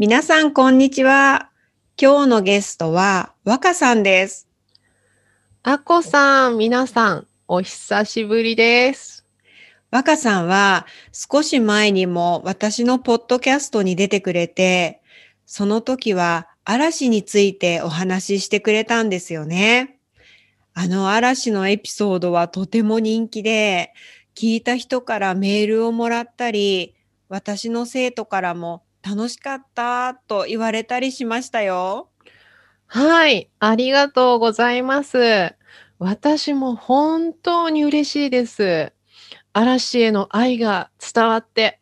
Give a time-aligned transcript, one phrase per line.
[0.00, 1.50] 皆さん、こんにちは。
[2.00, 4.46] 今日のゲストは若さんです。
[5.64, 9.26] あこさん、皆さん、お久しぶりです。
[9.90, 15.02] 若さんは少し前にも私のポッドキャストに出てくれて、
[15.46, 19.98] その時は嵐についてお話ししてくれたんですよね。
[20.74, 23.92] あの嵐のエピソードはとても人気で、
[24.36, 26.94] 聞いた人からメールをもらったり、
[27.28, 32.08] 私の生徒からも楽しかったと言われたりしましたよ。
[32.86, 35.54] はい、ありがとうございます。
[35.98, 38.92] 私も本当に嬉しいです。
[39.52, 41.80] 嵐への愛が伝わって、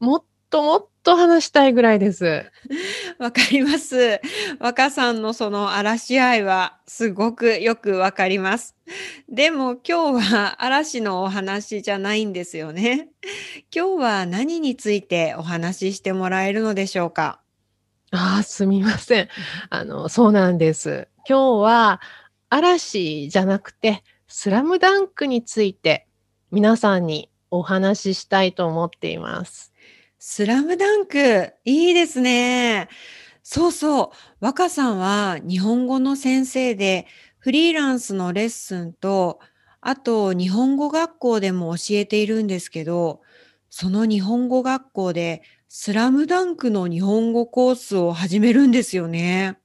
[0.00, 2.44] もっともっと話したいぐらいです。
[3.18, 4.20] わかります。
[4.58, 8.76] 若さんのその嵐愛はすごくよくわかります。
[9.28, 13.08] でも今日は嵐のお話じゃないんですよね。
[13.74, 17.40] 今日は何についてお話ししてもらえるのでしょうか？
[18.12, 19.28] ああ、すみません。
[19.70, 21.08] あの、そうなんです。
[21.28, 22.00] 今日は
[22.48, 26.06] 嵐じゃなくて、スラムダンクについて
[26.50, 29.69] 皆さんにお話ししたいと思っています。
[30.22, 32.90] スラムダンク、いいですね。
[33.42, 34.16] そうそう。
[34.40, 37.06] 若さんは日本語の先生で
[37.38, 39.40] フリーランスのレッスンと、
[39.80, 43.22] あと日本語学校でも教えているんですけど、
[43.70, 49.58] その日本語学校でスラムダンクの日本語コースを始めるんですよね。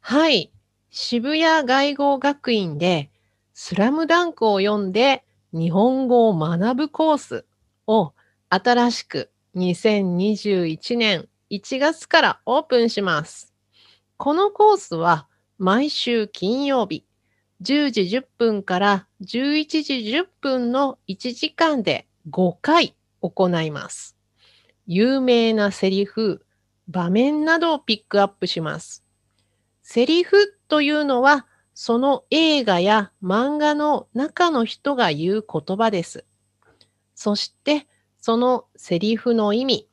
[0.00, 0.50] はい。
[0.88, 3.10] 渋谷外語学院で
[3.52, 5.22] スラムダンクを読んで
[5.52, 7.44] 日本語を学ぶコース
[7.86, 8.14] を
[8.48, 13.52] 新しく2021年1月からオープンします。
[14.16, 15.26] このコースは
[15.58, 17.04] 毎週金曜日
[17.62, 24.16] 10時10分から11時10分の1時間で5回行います。
[24.86, 26.44] 有名なセリフ、
[26.88, 29.04] 場面などをピックアップします。
[29.82, 36.24] セリフというのは、その映画や漫画の中の人が言う言葉です。
[37.14, 37.86] そして、
[38.20, 39.88] そのセリフの意味、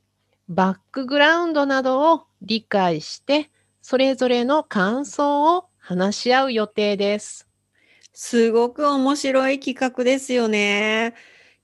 [0.49, 3.49] バックグラウンドなどを理解して、
[3.81, 7.47] それぞれの感想を話し合う予定です。
[8.13, 11.13] すごく面白い企画ですよね。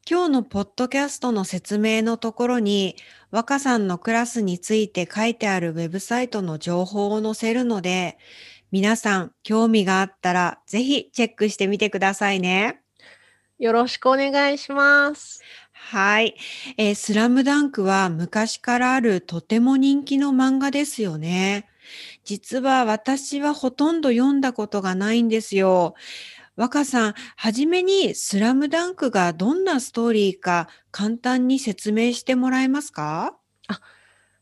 [0.09, 2.95] 今日のポッドキャストの説明のところに、
[3.31, 8.17] 若さんのクラスについて書いてあるウェブサイトの情報を載せるので、
[8.71, 12.81] 皆さん興味があったらぜひチェックしてみてくださいね。
[13.59, 15.41] よろしくお願いします。
[15.85, 16.35] はい、
[16.77, 21.67] えースラムダンクは昔からあるとても人気の漫画ですよね。
[22.23, 25.93] 実は私はほとんど読んだことがないんですよ。
[26.55, 33.35] 若さん、はじめにスラムダンクがどんなストーリーか簡単に説明してもらえますか？
[33.67, 33.81] あ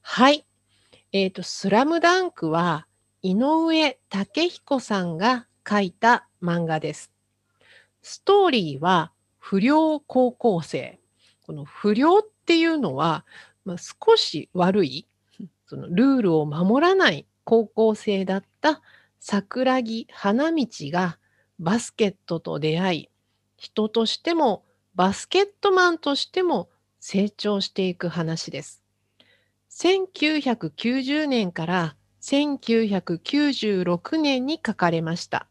[0.02, 0.46] はい。
[1.12, 2.88] えっ、と、スラムダンクは
[3.24, 7.12] 井上武彦さんが書いた漫画です。
[8.04, 11.01] ストーリーは不良高校生。
[11.46, 13.26] この不良っていうのは、
[13.66, 15.08] まあ、少し悪い、
[15.68, 18.82] そのルールを守らない高校生だった
[19.20, 21.18] 桜木花道が
[21.60, 23.10] バスケットと出会い、
[23.58, 24.64] 人としても
[24.96, 26.70] バスケットマンとしても
[27.00, 28.84] 成長していく話です。
[29.72, 35.48] 1990年から1996年に書かれました。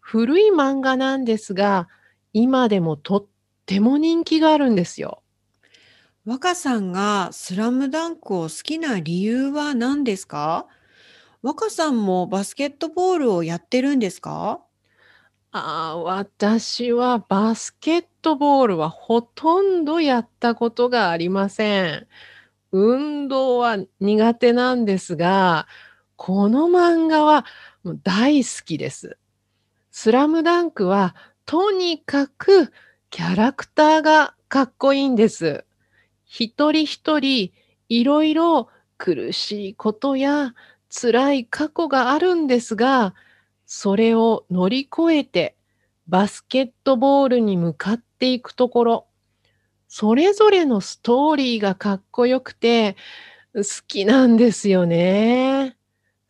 [0.00, 1.88] 古い漫画なんですが、
[2.32, 3.26] 今でもとっ
[3.66, 5.22] ても人気があるんですよ。
[6.24, 10.66] 若さんがスラムダンクを好きな理由は何ですか？
[11.42, 14.60] 若さんもバスケットボールをやってるんですか？
[15.52, 22.06] ああ、私はバスケットボールはほとんどやったことがありません。
[22.72, 25.68] 運動は苦手なんですが、
[26.16, 27.44] この漫画は
[28.02, 29.18] 大好きです。
[29.90, 32.72] スラムダンクはとにかく
[33.14, 35.64] キャラクターがかっこいいんです。
[36.24, 37.52] 一人一人
[37.88, 38.68] いろいろ
[38.98, 40.52] 苦しいことや
[40.90, 43.14] 辛い過去があるんですが、
[43.66, 45.54] それを乗り越えて
[46.08, 49.06] バスケットボールに向かっていくところ、
[49.86, 52.96] それぞれのストーリーがかっこよくて
[53.54, 55.76] 好きなんですよね。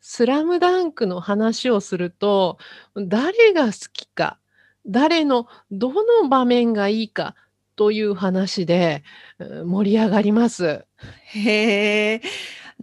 [0.01, 2.59] スラムダンクの話をすると、
[2.95, 4.37] 誰が好きか、
[4.85, 5.91] 誰のど
[6.21, 7.35] の場面がいいか
[7.75, 9.03] という話で
[9.39, 10.85] うん盛り上がります。
[11.33, 12.21] へえ、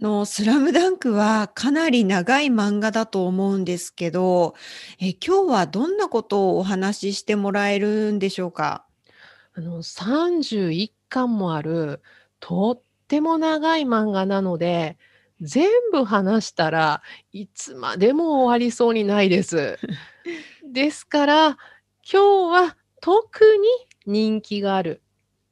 [0.01, 4.53] あの、スラムダンクはかなり長い漫画だと思うんですけど、
[4.99, 8.85] え、今日はどんなことをお話ししてもらえるんでしょうか？
[9.55, 12.01] あの31巻もある
[12.39, 14.97] とっても長い漫画なので
[15.41, 17.01] 全部話したら
[17.31, 19.77] いつまでも終わりそうにないです。
[20.65, 21.57] ですから
[22.09, 23.67] 今日は特に
[24.13, 25.01] 人気がある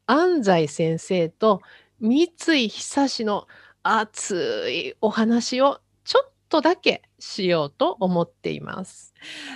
[0.06, 1.62] 安西先生と
[2.00, 3.48] 三井久志の
[3.83, 9.13] 熱いお話をちょっとだけしようと思っています。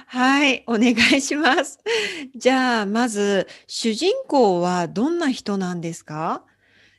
[0.08, 1.80] はい、お願いします。
[2.36, 6.46] じゃあ、まず、主人公はどんな人なんですか？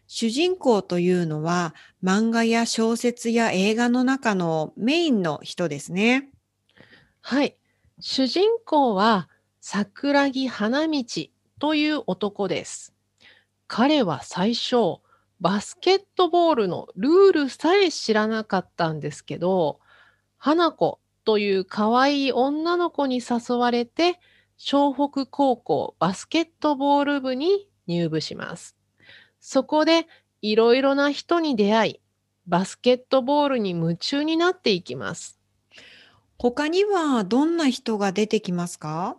[0.09, 6.29] 主人公というのは、漫画や小説や映画の中のメインの人ですね。
[7.23, 7.57] はい。
[8.01, 9.29] 主人公は
[9.69, 11.05] 桜木花道
[11.59, 12.95] という男です。
[13.67, 15.01] 彼は最初、
[15.41, 19.81] バスケットボールのルールさえ知らなかったんですけど、
[20.39, 24.21] 花子という可愛い女の子に誘われて、
[24.57, 28.77] 湘北高校バスケットボール部に入部します。
[29.41, 30.07] そこで
[30.43, 32.01] いろいろな人に出会い、
[32.47, 35.41] バスケットボールに夢中になっていきます。
[36.39, 39.17] 他にはどんな人が出てきますか？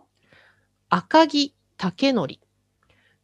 [0.90, 2.38] 赤木武則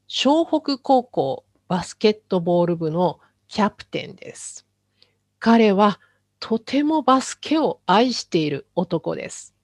[0.06, 4.66] 湘北高校バスケットボール部のキャプテンです。
[5.38, 5.98] 彼は
[6.40, 9.54] とてもバスケを愛している男です。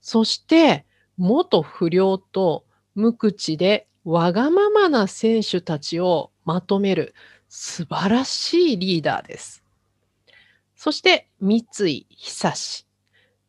[0.00, 0.84] そして
[1.16, 7.12] 元不良と無口でわがままな選手たちをまとめる
[7.48, 9.64] 素晴らしいリーダーです。
[10.76, 12.86] そして三井久志。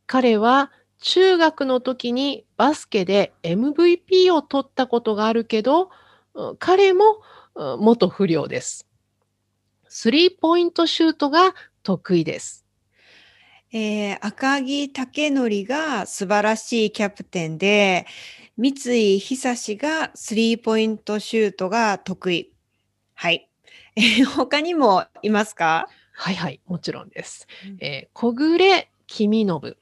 [0.07, 0.71] 彼は
[1.03, 5.89] 中学の時にバスケで MVP を取ったことがあるけど、
[6.33, 7.21] うん彼も
[7.55, 8.87] うん元不良です。
[9.89, 11.53] スリーポイントシュートが
[11.83, 12.65] 得意です。
[13.73, 18.05] えー赤木武則が素晴らしいキャプテンで、
[18.57, 22.53] 三井久志がスリーポイントシュートが得意。
[23.13, 23.49] はい。
[23.97, 25.89] え ー他にもいますか？
[26.13, 27.77] はいはい、もちろんですうん。
[27.81, 29.77] えー小暮君信。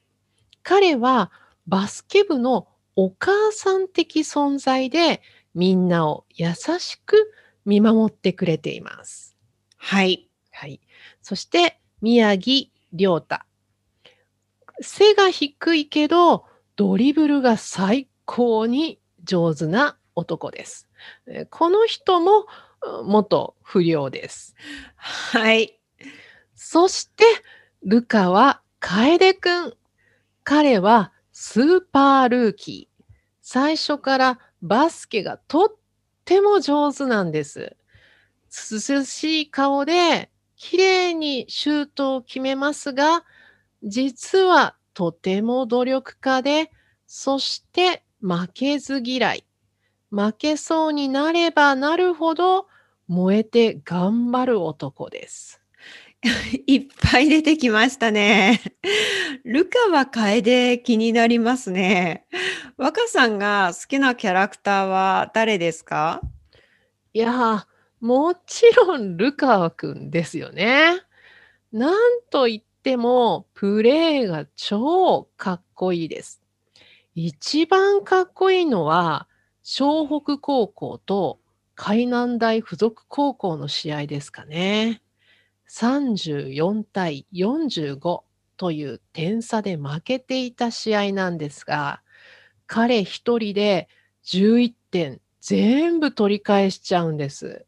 [0.63, 1.31] 彼は
[1.67, 5.21] バスケ部のお母さん的存在で
[5.53, 7.33] みんなを優しく
[7.65, 9.35] 見守ってくれています。
[9.77, 10.29] はい。
[10.51, 10.79] はい。
[11.21, 13.39] そして、宮城亮太。
[14.81, 20.87] 背が低いけど、ドリブルが最高に上手な男です。
[21.27, 22.45] えーこの人も
[22.83, 24.55] うん元不良です。
[24.95, 25.79] はい。
[26.55, 27.23] そして、
[27.83, 29.73] ルカは楓くん。
[30.43, 33.03] 彼はスーパールーキー。
[33.41, 35.67] 最初からバスケがとっ
[36.25, 37.75] ても上手なんです。
[38.71, 43.23] 涼しい顔で綺麗にシュートを決めますが、
[43.83, 46.71] 実はとても努力家で、
[47.07, 49.45] そして負けず嫌い。
[50.11, 52.67] 負けそうになればなるほど
[53.07, 55.60] 燃えて頑張る男です。
[56.67, 58.61] いっぱい出てきましたね。
[59.43, 62.27] ルカは楓気になりますね。
[62.77, 66.21] 若さんが好きなキャラクターは誰ですか？
[67.13, 67.65] いや、
[67.99, 71.01] もちろんルカワくんですよね。
[71.71, 76.41] なんといっても、プレーが超かっこいいです。
[77.15, 79.27] 一番かっこいいのは、
[79.63, 81.39] 湘北高校と
[81.75, 85.01] 海南大附属高校の試合ですかね。
[85.71, 88.23] 34対45
[88.57, 92.01] という点差で負けていた試合なんですが、
[92.67, 93.87] 彼一人で
[94.25, 97.65] 11点全部取り返しちゃうんです。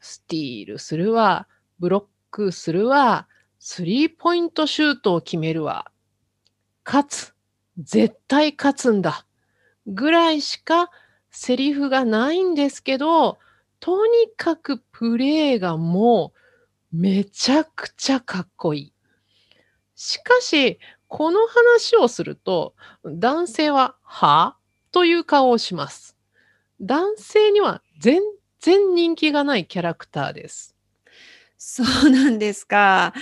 [0.00, 3.26] スティールするわ、ブロックするわ、
[3.58, 5.90] スリーポイントシュートを決めるわ。
[6.84, 7.34] 勝つ。
[7.78, 9.26] 絶対勝つんだ。
[9.86, 10.90] ぐらいしか
[11.30, 13.38] セリフがないんですけど、
[13.80, 16.43] とにかくプレーがもう
[16.96, 18.92] めちゃくちゃかっこいい。
[19.96, 22.74] しかし、この話をすると、
[23.04, 24.56] 男性は、は
[24.92, 26.16] という顔をします。
[26.80, 28.20] 男性には全
[28.60, 30.76] 然人気がないキャラクターです。
[31.58, 33.12] そうなんですか。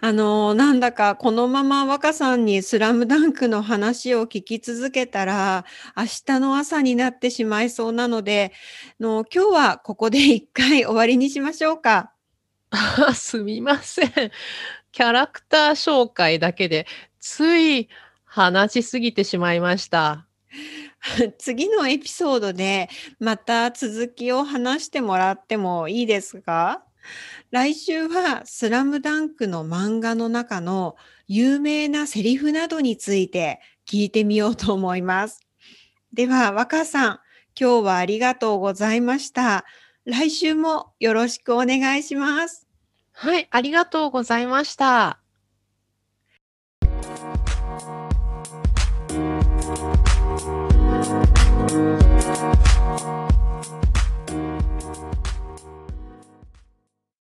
[0.00, 5.64] あの、なんだかこのまま若さんにスラムダンクの話を聞き続けたら、
[5.96, 8.52] 明日の朝になってしまいそうなので、
[9.00, 12.12] の今日はここで一回終わりにしましょうか。
[13.14, 14.10] すみません。
[14.92, 16.86] キャラクター紹介だけで
[17.20, 17.88] つい
[18.24, 20.26] 話しすぎてしまいました。
[21.38, 22.88] 次のエピソードで
[23.20, 26.82] また続きを話してもらってもいいですか？
[27.52, 30.96] 来週はスラムダンクの漫画の中の
[31.28, 35.40] 有名なセリフなどについて聞いてみようと思います。
[36.12, 37.20] では若さん、
[37.58, 39.64] 今日はありがとうございました。
[40.06, 42.68] 来週もよろしくお願いします。
[43.12, 45.18] はい、ありがとうございました。